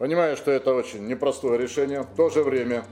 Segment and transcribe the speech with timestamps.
[0.00, 2.00] Понимаю, что это очень непростое решение.
[2.00, 2.86] В то же время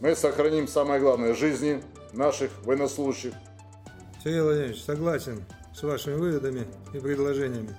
[0.00, 1.82] мы сохраним самое главное– жизни
[2.14, 3.34] наших военнослужащих.
[4.22, 5.44] Сергей Владимирович, согласен
[5.74, 7.76] с вашими выводами и предложениями.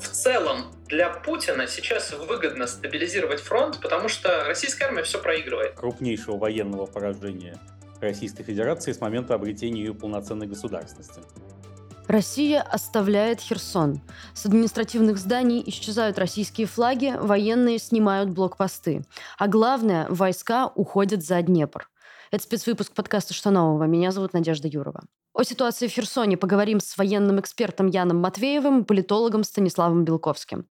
[0.00, 5.74] В целом, для Путина сейчас выгодно стабилизировать фронт, потому что российская армия все проигрывает.
[5.74, 7.58] Крупнейшего военного поражения
[8.00, 11.20] Российской Федерации с момента обретения ее полноценной государственности.
[12.08, 14.00] Россия оставляет Херсон.
[14.34, 19.04] С административных зданий исчезают российские флаги, военные снимают блокпосты.
[19.38, 21.88] А главное, войска уходят за Днепр.
[22.30, 23.84] Это спецвыпуск подкаста «Что нового?».
[23.84, 25.02] Меня зовут Надежда Юрова.
[25.32, 30.66] О ситуации в Херсоне поговорим с военным экспертом Яном Матвеевым и политологом Станиславом Белковским.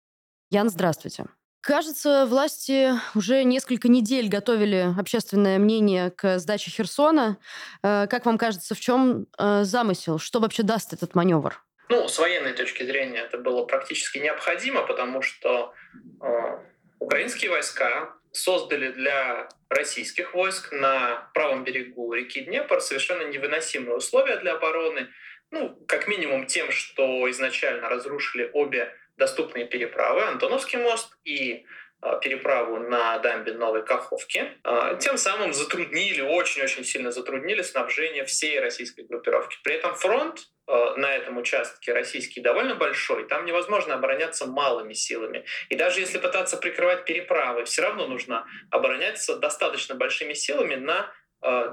[0.51, 1.27] Ян, здравствуйте.
[1.63, 7.37] Кажется, власти уже несколько недель готовили общественное мнение к сдаче Херсона.
[7.83, 10.19] Э, как вам кажется, в чем э, замысел?
[10.19, 11.63] Что вообще даст этот маневр?
[11.91, 15.75] Ну, с военной точки зрения это было практически необходимо, потому что
[16.23, 16.59] э,
[16.99, 24.55] украинские войска создали для российских войск на правом берегу реки Днепр совершенно невыносимые условия для
[24.55, 25.09] обороны.
[25.51, 31.65] Ну, как минимум тем, что изначально разрушили обе доступные переправы, Антоновский мост и
[32.03, 38.59] а, переправу на дамбе Новой Каховки, а, тем самым затруднили, очень-очень сильно затруднили снабжение всей
[38.59, 39.59] российской группировки.
[39.63, 45.45] При этом фронт а, на этом участке российский довольно большой, там невозможно обороняться малыми силами.
[45.69, 51.13] И даже если пытаться прикрывать переправы, все равно нужно обороняться достаточно большими силами на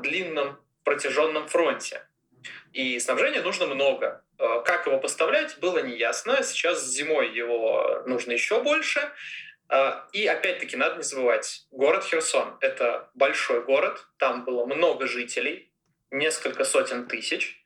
[0.01, 2.06] длинном протяженном фронте.
[2.77, 4.23] И снабжения нужно много.
[4.37, 6.43] Как его поставлять, было неясно.
[6.43, 9.11] Сейчас зимой его нужно еще больше.
[9.67, 15.73] А, и опять-таки надо не забывать, город Херсон— это большой город, там было много жителей,
[16.11, 17.63] несколько сотен тысяч.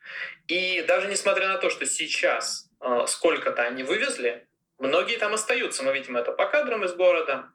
[0.47, 4.47] И даже несмотря на то, что сейчас а, сколько-то они вывезли,
[4.79, 5.83] многие там остаются.
[5.83, 7.49] Мы видим это по кадрам из города.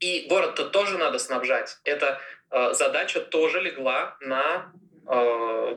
[0.00, 1.78] И город-то тоже надо снабжать.
[1.84, 4.72] Эта задача тоже легла на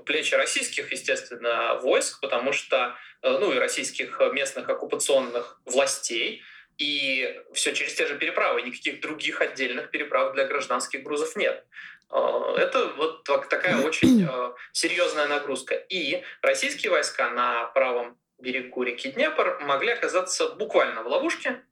[0.05, 6.43] плечи российских, естественно, войск, потому что, ну и российских местных оккупационных властей,
[6.77, 11.65] и все через те же переправы, никаких других отдельных переправ для гражданских грузов нет.
[12.09, 14.27] А, это вот такая очень
[14.73, 15.75] серьезная нагрузка.
[15.75, 21.63] И российские войска на правом берегу реки Днепр могли оказаться буквально в ловушке,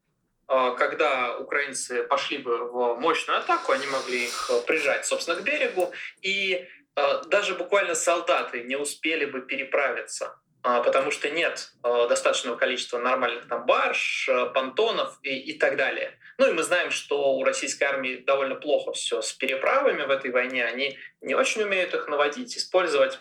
[0.46, 6.68] когда украинцы пошли бы в мощную атаку, они могли их прижать, собственно, к берегу, и
[7.26, 13.46] даже буквально солдаты не успели бы переправиться а, потому что нет а, достаточного количества нормальных
[13.48, 16.18] там барж, а, понтонов и, и так далее.
[16.38, 20.30] Ну и мы знаем, что у российской армии довольно плохо все с переправами в этой
[20.30, 20.64] войне.
[20.64, 23.18] Они не очень умеют их наводить, использовать.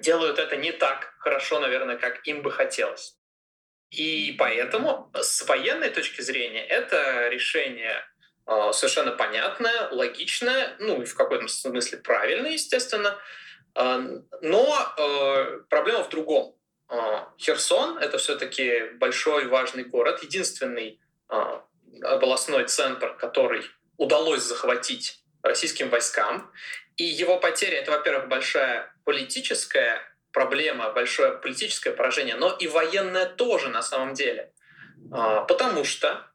[0.00, 3.16] Делают это не так хорошо, наверное, как им бы хотелось.
[3.90, 8.04] И поэтому с военной точки зрения это решение
[8.72, 13.16] совершенно понятное, логичное, ну и в каком-то смысле правильное, естественно.
[13.74, 14.02] А,
[14.42, 16.56] но э, проблема в другом.
[17.38, 21.00] Херсон— это все-таки большой важный город, единственный
[22.02, 23.62] областной центр, который
[23.96, 26.50] удалось захватить российским войскам.
[26.96, 30.02] И его потеря— это, во-первых, большая политическая
[30.32, 34.52] проблема, большое политическое поражение, но и военное тоже на самом деле.
[35.10, 36.26] Потому что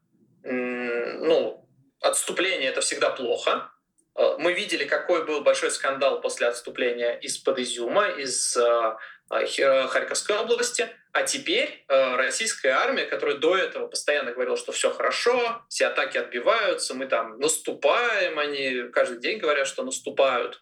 [0.42, 1.65] ну,
[2.00, 3.70] отступление— это всегда плохо,
[4.16, 8.96] Э, мы видели, какой был большой скандал после отступления из-под Изюма, из э,
[9.30, 10.88] э, Харьковской области.
[11.12, 16.92] А теперь российская армия, которая до этого постоянно говорила, что все хорошо, все атаки отбиваются,
[16.92, 20.60] мы там наступаем, они каждый день говорят, что наступают,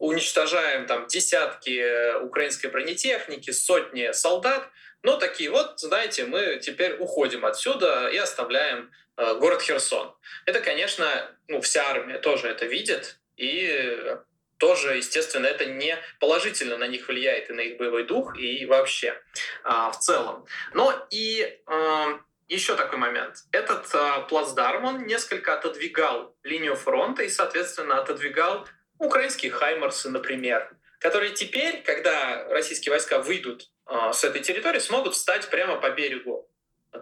[0.00, 4.68] уничтожаем там десятки украинской бронетехники, сотни солдат,
[5.02, 8.90] но такие вот, знаете, мы теперь уходим отсюда и оставляем
[9.20, 10.14] Э, город Херсон.
[10.46, 11.06] Это, конечно,
[11.46, 14.16] ну, вся армия тоже это видит, и
[14.56, 19.20] тоже, естественно, это не положительно на них влияет и на их боевой дух, и вообще
[19.62, 20.46] а, в целом.
[20.72, 22.18] Но и э,
[22.48, 23.44] еще такой момент.
[23.52, 28.66] Этот э, плацдарм, он несколько отодвигал линию фронта и, соответственно, отодвигал
[29.00, 35.48] украинские хаймарсы, например, которые теперь, когда российские войска выйдут э, с этой территории, смогут встать
[35.48, 36.46] прямо по берегу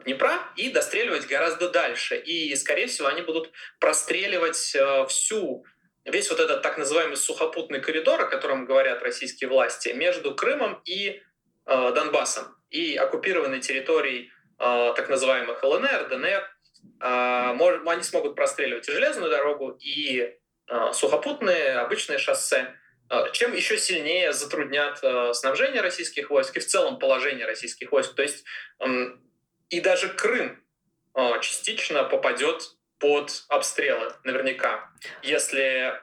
[0.05, 2.17] Днепра и достреливать гораздо дальше.
[2.17, 3.50] И, скорее всего, они будут
[3.81, 5.65] простреливать э, всю
[6.05, 11.21] весь вот этот так называемый сухопутный коридор, о котором говорят российские власти, между Крымом и
[11.67, 16.49] э, Донбассом и оккупированной территорией э, так называемых ЛНР, ДНР.
[17.00, 20.39] Э, они смогут простреливать и железную дорогу, и
[20.93, 22.75] сухопутные обычные шоссе
[23.11, 28.15] э, чем еще сильнее затруднят э, снабжение российских войск и в целом положение российских войск.
[28.15, 28.44] То есть
[29.70, 30.62] и даже Крым
[31.43, 34.91] частично попадет под обстрелы наверняка.
[35.23, 35.94] Если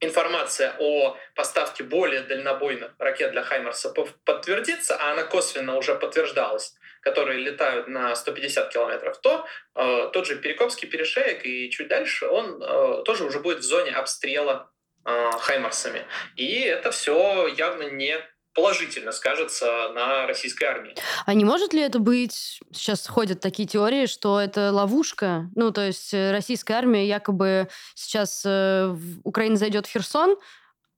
[0.00, 3.90] информация о поставке более дальнобойных ракет для Хаймарса
[4.24, 6.74] подтвердится, а она косвенно уже подтверждалась,
[7.06, 12.60] которые летают на 150 километров, то э, тот же Перекопский перешеек и чуть дальше он
[12.60, 14.72] э, тоже уже будет в зоне обстрела
[15.04, 16.04] э, Хаймарсами.
[16.34, 18.18] И это все явно не
[18.54, 20.96] положительно скажется на российской армии.
[21.26, 25.48] А не может ли это быть, сейчас ходят такие теории, что это ловушка?
[25.54, 28.92] Ну, то есть э, российская армия якобы сейчас э,
[29.22, 30.36] Украина зайдет в Херсон,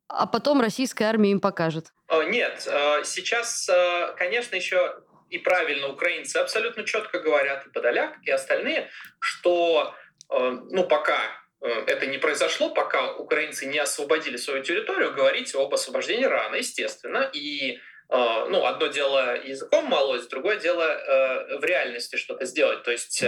[0.08, 1.92] а потом российская армия им покажет.
[2.30, 8.30] Нет, э, сейчас, э, конечно, еще и правильно украинцы абсолютно четко говорят, и Подоляк, и
[8.30, 8.90] остальные,
[9.20, 9.94] что
[10.30, 11.18] ну, пока
[11.60, 17.28] Э, это не произошло, пока украинцы не освободили свою территорию, говорить об освобождении рано, естественно.
[17.32, 17.78] И э,
[18.10, 22.82] ну, одно дело языком молоть, другое дело э, в реальности что-то сделать.
[22.82, 23.22] То есть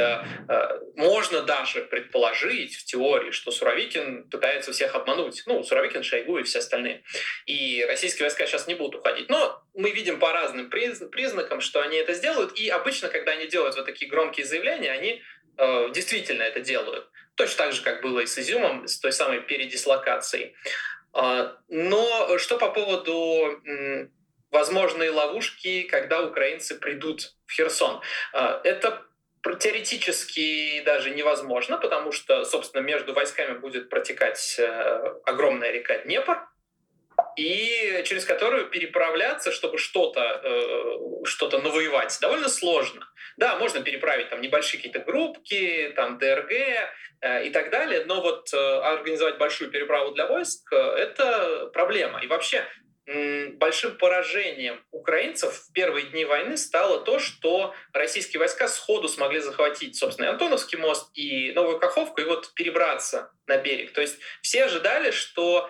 [0.97, 5.43] можно даже предположить в теории, что Суровикин пытается всех обмануть.
[5.45, 7.03] Ну, Суровикин, Шойгу и все остальные.
[7.45, 9.29] И российские войска сейчас не будут уходить.
[9.29, 12.59] Но мы видим по разным признакам, что они это сделают.
[12.59, 15.23] И обычно, когда они делают вот такие громкие заявления, они
[15.93, 17.07] действительно это делают.
[17.35, 20.55] Точно так же, как было и с Изюмом, с той самой передислокацией.
[21.13, 23.61] Но что по поводу
[24.51, 28.01] возможной ловушки, когда украинцы придут в Херсон?
[28.33, 29.03] А, это
[29.59, 36.47] теоретически даже невозможно, потому что, собственно, между войсками будет протекать э, огромная река Днепр,
[37.37, 43.07] и через которую переправляться, чтобы что-то э, что навоевать, довольно сложно.
[43.37, 48.53] Да, можно переправить там небольшие какие-то группки, там ДРГ э, и так далее, но вот
[48.53, 52.21] э, организовать большую переправу для войск это проблема.
[52.21, 52.65] И вообще
[53.55, 59.97] большим поражением украинцев в первые дни войны стало то, что российские войска сходу смогли захватить,
[59.97, 63.93] собственно, и Антоновский мост, и Новую Каховку, и вот перебраться на берег.
[63.93, 65.69] То есть все ожидали, что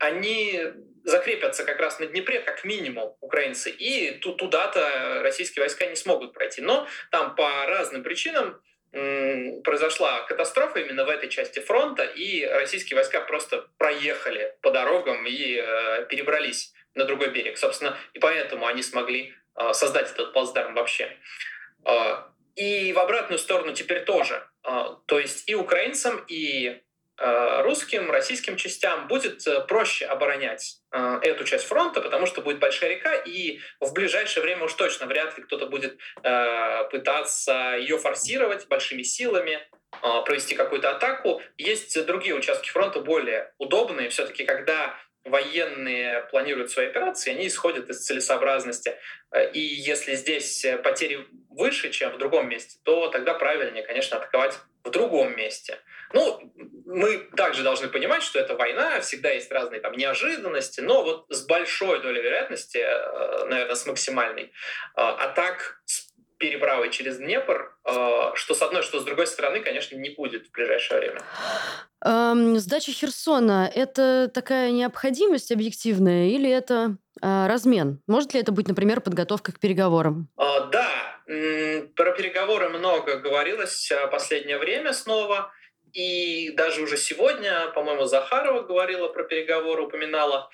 [0.00, 0.60] они
[1.04, 6.60] закрепятся как раз на Днепре, как минимум, украинцы, и туда-то российские войска не смогут пройти.
[6.60, 8.60] Но там по разным причинам
[9.64, 15.56] произошла катастрофа именно в этой части фронта, и российские войска просто проехали по дорогам и
[15.56, 17.58] э, перебрались на другой берег.
[17.58, 21.16] Собственно, и поэтому они смогли э, создать этот плацдарм вообще.
[21.84, 22.22] Э,
[22.56, 24.46] и в обратную сторону теперь тоже.
[24.64, 26.82] Э, то есть и украинцам, и
[27.16, 32.58] Э, русским, российским частям будет э, проще оборонять э, эту часть фронта, потому что будет
[32.58, 35.98] большая река, и в ближайшее время уж точно вряд ли кто-то будет
[36.90, 39.60] пытаться ее форсировать большими силами,
[40.24, 41.40] провести какую-то атаку.
[41.56, 44.08] Есть другие участки фронта более удобные.
[44.08, 48.96] Все-таки, когда военные планируют свои операции, они исходят из целесообразности.
[49.52, 54.90] И если здесь потери выше, чем в другом месте, то тогда правильнее, конечно, атаковать в
[54.90, 55.78] другом месте.
[56.12, 56.52] Ну,
[56.86, 61.46] мы также должны понимать, что это война, всегда есть разные там неожиданности, но вот с
[61.46, 66.03] большой долей вероятности, э, наверное, с максимальной, э, атак с
[66.44, 70.52] переправой через Днепр, э, что с одной, что с другой стороны, конечно, не будет в
[70.52, 71.22] ближайшее время.
[72.04, 78.02] Эм, сдача Херсона– это такая необходимость объективная или это э, размен?
[78.06, 80.28] Может ли это быть, например, подготовка к переговорам?
[80.38, 80.88] Э, да,
[81.96, 85.50] про переговоры много говорилось в последнее время снова.
[85.94, 90.50] И даже уже сегодня, по-моему, Захарова говорила про переговоры, упоминала.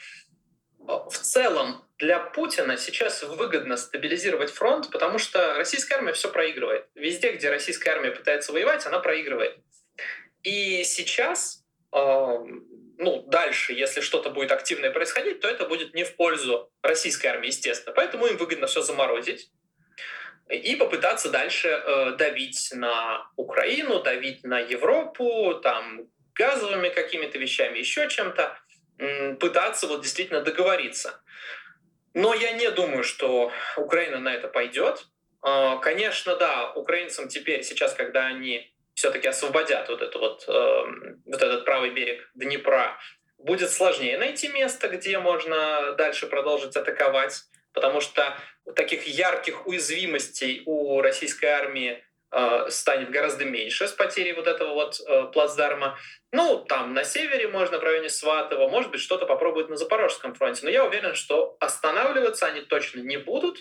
[0.86, 6.86] В целом для Путина сейчас выгодно стабилизировать фронт, потому что российская армия все проигрывает.
[6.94, 9.58] Везде, где российская армия пытается воевать, она проигрывает.
[10.42, 16.72] И сейчас, ну, дальше, если что-то будет активное происходить, то это будет не в пользу
[16.82, 17.94] российской армии, естественно.
[17.94, 19.50] Поэтому им выгодно все заморозить
[20.50, 28.08] и попытаться дальше э, давить на Украину, давить на Европу, там газовыми какими-то вещами, еще
[28.08, 28.58] чем-то,
[29.38, 31.22] пытаться вот действительно договориться.
[32.14, 35.06] Но я не думаю, что Украина на это пойдет.
[35.44, 41.42] Э, конечно, да, украинцам теперь, сейчас, когда они все-таки освободят вот, эту вот, э, вот
[41.42, 42.98] этот правый берег Днепра,
[43.38, 48.36] будет сложнее найти место, где можно дальше продолжить атаковать потому что
[48.74, 52.04] таких ярких уязвимостей у российской армии
[52.68, 55.98] станет гораздо меньше с потерей вот этого вот э, плацдарма.
[56.32, 60.60] Ну, там на севере можно, в районе Сватова, может быть, что-то попробуют на Запорожском фронте.
[60.64, 63.58] Но я уверен, что останавливаться они точно не будут.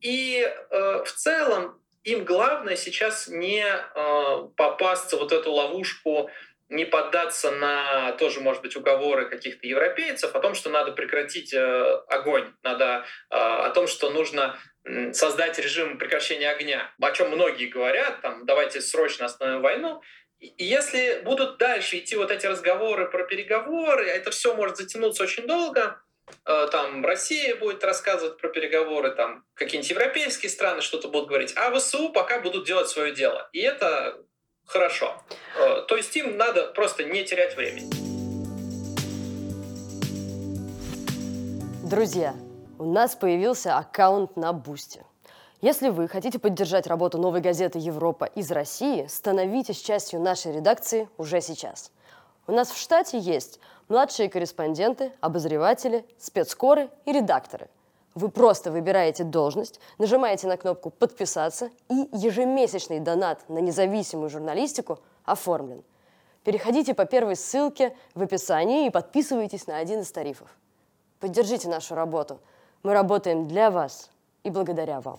[0.00, 6.30] И э, в целом им главное сейчас не э, попасться вот эту ловушку
[6.68, 12.00] не поддаться на тоже, может быть, уговоры каких-то европейцев о том, что надо прекратить э,
[12.08, 14.58] огонь, надо э, о том, что нужно
[15.12, 20.00] создать режим прекращения огня, о чем многие говорят, там, давайте срочно остановим войну.
[20.38, 25.46] И если будут дальше идти вот эти разговоры про переговоры, это все может затянуться очень
[25.46, 26.00] долго,
[26.44, 31.74] э, там Россия будет рассказывать про переговоры, там какие-нибудь европейские страны что-то будут говорить, а
[31.76, 33.48] ВСУ пока будут делать свое дело.
[33.52, 34.20] И это
[34.66, 35.22] хорошо.
[35.56, 37.90] Э, то есть им надо просто не терять времени.
[41.88, 42.34] Друзья,
[42.78, 45.02] у нас появился аккаунт на Boosty.
[45.60, 51.40] Если вы хотите поддержать работу новой газеты «Европа» из России, становитесь частью нашей редакции уже
[51.40, 51.90] сейчас.
[52.46, 57.68] У нас в штате есть младшие корреспонденты, обозреватели, спецкоры и редакторы.
[58.14, 65.82] Вы просто выбираете должность, нажимаете на кнопку «Подписаться» и ежемесячный донат на независимую журналистику оформлен.
[66.44, 70.48] Переходите по первой ссылке в описании и подписывайтесь на один из тарифов.
[71.18, 72.40] Поддержите нашу работу.
[72.86, 74.10] Мы работаем для вас
[74.44, 75.18] и благодаря вам.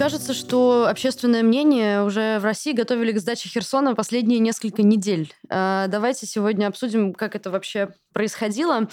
[0.00, 5.30] Кажется, что общественное мнение уже в России готовили к сдаче Херсона последние несколько недель.
[5.50, 8.88] А, давайте сегодня обсудим, как это вообще происходило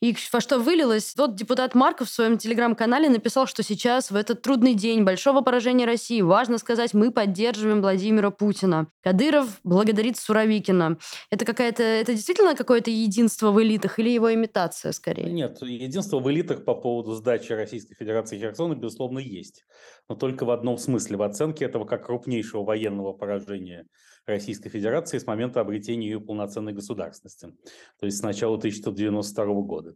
[0.00, 1.14] и во что вылилось.
[1.16, 5.84] Вот депутат Марков в своем телеграм-канале написал, что сейчас, в этот трудный день большого поражения
[5.84, 8.86] России, важно сказать, мы поддерживаем Владимира Путина.
[9.02, 10.96] Кадыров благодарит Суровикина.
[11.30, 15.30] Это какая-то, это действительно какое-то единство в элитах или его имитация скорее?
[15.30, 19.64] Нет, единство в элитах по поводу сдачи Российской Федерации Херсона, безусловно, есть.
[20.08, 23.86] Но только в одном смысле, в оценке этого как крупнейшего военного поражения
[24.26, 27.54] Российской Федерации с момента обретения ее полноценной государственности,
[27.98, 29.94] то есть с начала 1992 года.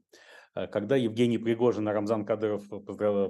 [0.57, 2.67] Э, когда Евгений Пригожин и Рамзан Кадыров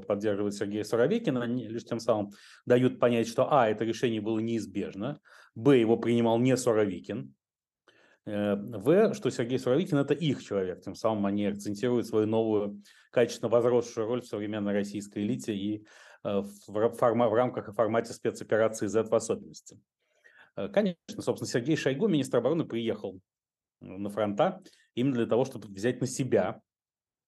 [0.07, 2.31] поддерживают Сергея Суровикина, они лишь тем самым
[2.65, 5.21] дают понять, что а, это решение было неизбежно,
[5.55, 7.35] б, его принимал не Суровикин,
[8.25, 10.83] э, в, что Сергей Суровикин– это их человек.
[10.83, 15.87] Тем самым они акцентируют свою новую, качественно возросшую роль в современной российской элите и
[16.27, 19.81] в, форма, в рамках и формате спецоперации Z в особенности.
[20.57, 23.21] Э, конечно, собственно, Сергей Шойгу, министр обороны, приехал
[23.81, 24.63] на фронта
[24.95, 26.61] именно для того, чтобы взять на себя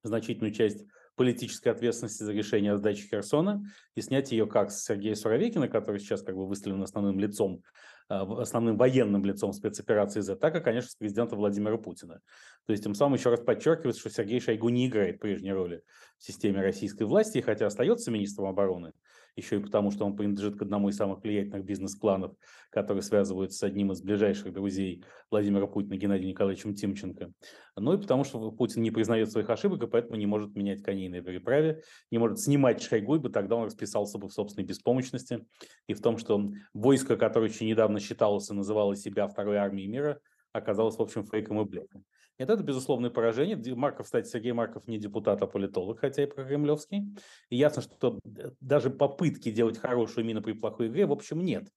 [0.02, 0.87] значительную часть
[1.18, 3.62] политической ответственности за решение о сдаче Херсона
[3.94, 7.62] и снять ее как с Сергея Суровикина, который сейчас как бы выставлен основным лицом,
[8.08, 12.20] э, основным военным лицом спецоперации Z, так и, конечно, с президента Владимира Путина.
[12.66, 15.82] То есть тем самым еще раз подчеркивается, что Сергей Шойгу не играет прежней роли
[16.16, 18.92] в системе российской власти, хотя остается министром обороны,
[19.38, 22.35] еще и потому, что он принадлежит к одному из самых влиятельных бизнес-кланов,
[22.71, 27.33] которые связываются с одним из ближайших друзей Владимира Путина, Геннадием Николаевичем Тимченко.
[27.76, 31.09] Ну и потому, что Путин не признает своих ошибок, и поэтому не может менять коней
[31.09, 35.47] на переправе, не может снимать Шойгу, ибо тогда он расписался бы в собственной беспомощности
[35.87, 40.21] и в том, что войско, которое еще недавно считалось и называло себя второй армией мира,
[40.52, 42.04] оказалось, в общем, фейком и блефом.
[42.38, 43.57] Нет, это безусловное поражение.
[43.75, 47.16] Марков, кстати, Сергей Марков не депутат, а политолог, хотя и прокремлевский.
[47.50, 48.21] И ясно, что
[48.61, 51.68] даже попытки делать хорошую мину при плохой игре, в общем, нет.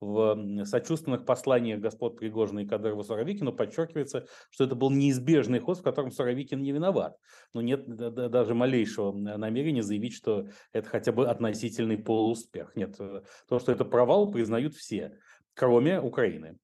[0.00, 5.82] В сочувственных посланиях господ Пригожина и Кадырова Суровикину подчеркивается, что это был неизбежный ход, в
[5.82, 7.16] котором Суровикин не виноват.
[7.52, 12.76] Но нет даже малейшего намерения заявить, что это хотя бы относительный полууспех.
[12.76, 15.18] Нет, э, то, что это провал, признают все,
[15.54, 16.58] кроме Украины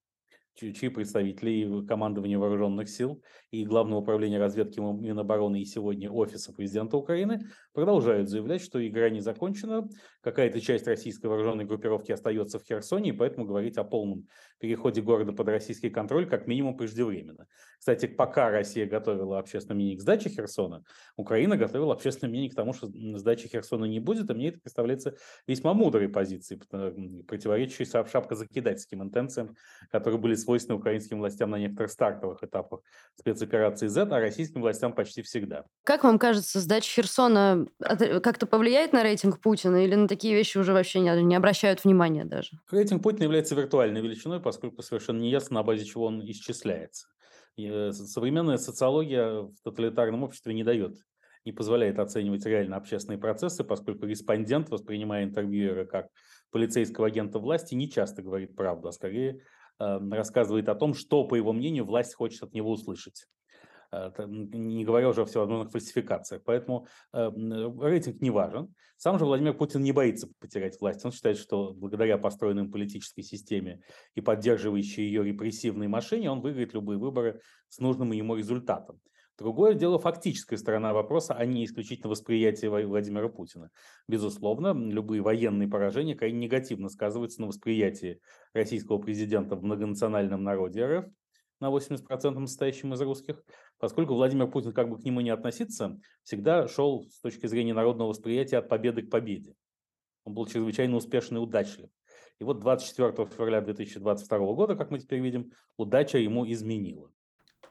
[0.54, 7.40] чьи представители командования вооруженных сил и Главного управления разведки Минобороны и сегодня Офиса президента Украины
[7.73, 9.88] продолжают заявлять, что игра не закончена,
[10.20, 15.32] какая-то часть российской вооруженной группировки остается в Херсоне, и поэтому говорить о полном переходе города
[15.32, 17.46] под российский контроль как минимум преждевременно.
[17.78, 20.84] Кстати, пока Россия готовила общественное мнение к сдаче Херсона,
[21.16, 25.16] Украина готовила общественное мнение к тому, что сдачи Херсона не будет, и мне это представляется
[25.46, 26.61] весьма мудрой позицией,
[27.25, 29.56] противоречащей шапкозакидательским интенциям,
[29.90, 32.80] которые были свойственны украинским властям на некоторых стартовых этапах
[33.18, 35.64] спецоперации Z, а российским властям почти всегда.
[35.84, 40.72] Как вам кажется, сдача Херсона как-то повлияет на рейтинг Путина или на такие вещи уже
[40.72, 42.50] вообще не, не обращают внимания даже?
[42.70, 47.08] Рейтинг Путина является виртуальной величиной, поскольку совершенно не ясно, на базе чего он исчисляется.
[47.56, 50.96] И э, современная социология в тоталитарном обществе не дает
[51.44, 56.08] не позволяет оценивать реально общественные процессы, поскольку респондент, воспринимая интервьюера как
[56.50, 59.38] полицейского агента власти, не часто говорит правду, а скорее э,
[59.78, 63.26] рассказывает о том, что, по его мнению, власть хочет от него услышать.
[63.95, 66.43] Э, не говоря уже о всевозможных фальсификациях.
[66.45, 67.31] Поэтому э,
[67.81, 68.75] рейтинг не важен.
[68.97, 71.04] Сам же Владимир Путин не боится потерять власть.
[71.04, 73.83] Он считает, что благодаря построенной политической системе
[74.14, 79.00] и поддерживающей ее репрессивной машине он выиграет любые выборы с нужным ему результатом.
[79.36, 83.70] Другое дело фактическая сторона вопроса, а не исключительно восприятие Владимира Путина.
[84.06, 88.20] Безусловно, любые военные поражения крайне негативно сказываются на восприятии
[88.52, 91.06] российского президента в многонациональном народе РФ,
[91.60, 93.42] на 80% состоящим из русских,
[93.78, 98.10] поскольку Владимир Путин, как бы к нему не относиться, всегда шел с точки зрения народного
[98.10, 99.54] восприятия от победы к победе.
[100.24, 101.90] Он был чрезвычайно успешный и удачлив.
[102.38, 107.13] И вот 24 февраля 2022 года, как мы теперь видим, удача ему изменила.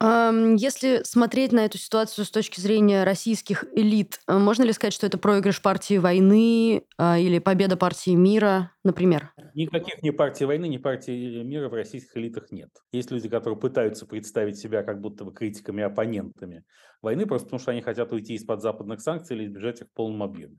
[0.04, 5.08] Если смотреть на эту ситуацию с точки зрения российских элит, э, можно ли сказать, что
[5.08, 9.32] это проигрыш партии войны а, или победа партии мира, например?
[9.54, 12.70] Никаких ни партии войны, ни партии мира в российских элитах нет.
[12.92, 16.66] Есть люди, которые пытаются представить себя как будто бы критиками оппонентами
[17.02, 20.22] войны, просто потому что они хотят уйти из-под западных санкций или избежать их в полном
[20.22, 20.58] объеме.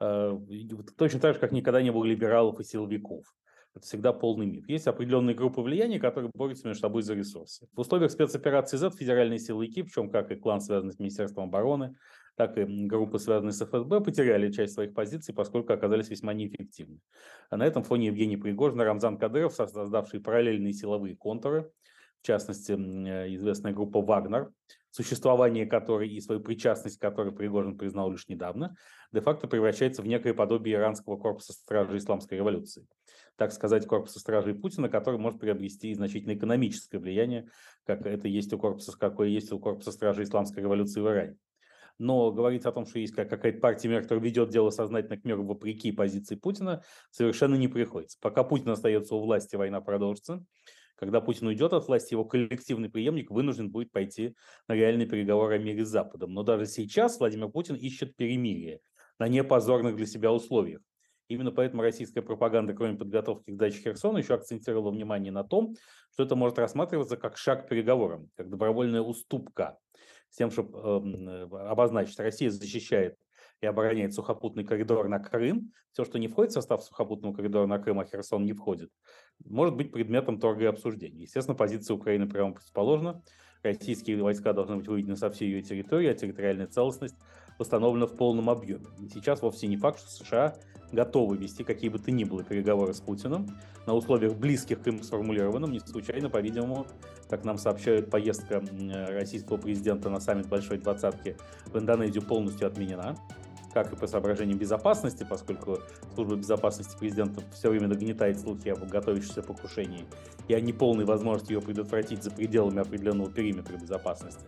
[0.00, 0.36] Э,
[0.98, 3.26] Точно так же, как никогда не было либералов и силовиков.
[3.74, 4.68] Это всегда полный миф.
[4.68, 7.66] Есть определенные группы влияния, которые борются между собой за ресурсы.
[7.72, 11.96] В условиях спецоперации Z федеральные силовики, причем как и клан, связанный с Министерством обороны,
[12.36, 17.00] так и группы, связанные с ФСБ, потеряли часть своих позиций, поскольку оказались весьма неэффективны.
[17.50, 21.70] А на этом фоне Евгений Пригожин и Рамзан Кадыров, создавшие параллельные силовые контуры,
[22.22, 24.50] в частности, э, известная группа «Вагнер»,
[24.90, 28.76] существование которой и свою причастность которой Пригожин признал лишь недавно,
[29.12, 32.86] де-факто превращается в некое подобие иранского корпуса стражей исламской революции.
[33.36, 37.48] Так сказать, корпуса стражей Путина, который может приобрести значительно экономическое влияние,
[37.84, 41.36] как это есть у корпуса, какое есть у корпуса стражей исламской революции в Иране.
[41.98, 45.44] Но говорить о том, что есть какая-то партия мира, которая ведет дело сознательно к миру
[45.44, 48.18] вопреки позиции Путина, совершенно не приходится.
[48.20, 50.44] Пока Путин остается у власти, война продолжится.
[50.96, 54.36] Когда Путин уйдет от власти, его коллективный преемник вынужден будет пойти
[54.68, 56.32] на реальные переговоры о мире с Западом.
[56.32, 58.80] Но даже сейчас Владимир Путин ищет перемирие
[59.18, 60.80] на непозорных для себя условиях.
[61.28, 65.74] Именно поэтому российская пропаганда, кроме подготовки к сдаче Херсона, еще акцентировала внимание на том,
[66.12, 69.78] что это может рассматриваться как шаг к переговорам, как добровольная уступка
[70.32, 73.16] с тем, чтобы э, обозначить, Россия защищает
[73.60, 77.78] и обороняет сухопутный коридор на Крым, все, что не входит в состав сухопутного коридора на
[77.78, 78.90] Крым, а Херсон не входит,
[79.44, 81.22] может быть предметом торга и обсуждения.
[81.22, 83.22] Естественно, позиция Украины прямо предположена.
[83.62, 87.16] Российские войска должны быть выведены со всей ее территории, а территориальная целостность
[87.62, 88.84] восстановлена в полном объеме.
[89.00, 90.56] И сейчас вовсе не факт, что США
[90.92, 93.48] готовы вести какие бы то ни было переговоры с Путиным
[93.86, 95.72] на условиях близких к им сформулированным.
[95.72, 96.86] Не случайно, по-видимому,
[97.30, 98.62] как нам сообщают, поездка
[99.08, 103.16] российского президента на саммит Большой Двадцатки в Индонезию полностью отменена
[103.72, 105.78] как и по соображениям безопасности, поскольку
[106.14, 110.04] служба безопасности президента все время нагнетает слухи об готовящемся покушении
[110.46, 114.44] и о неполной возможности ее предотвратить за пределами определенного периметра безопасности.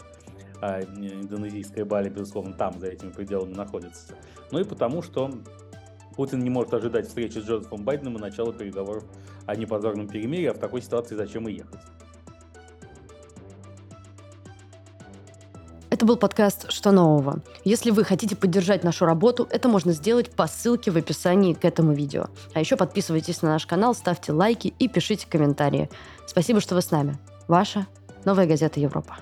[0.61, 4.15] А индонезийская Бали, безусловно, там, за этими пределами находится.
[4.51, 5.31] Ну и потому, что
[6.17, 9.05] Путин не может ожидать встречи с Джозефом Байденом и начала переговоров
[9.47, 11.81] о непозорном перемирии, а в такой ситуации зачем и ехать?
[15.91, 17.41] Это был подкаст «Что нового?».
[17.63, 21.93] Если вы хотите поддержать нашу работу, это можно сделать по ссылке в описании к этому
[21.93, 22.27] видео.
[22.53, 25.89] А еще подписывайтесь на наш канал, ставьте лайки и пишите комментарии.
[26.27, 27.17] Спасибо, что вы с нами.
[27.47, 27.87] Ваша
[28.25, 29.19] «Новая газета Европа».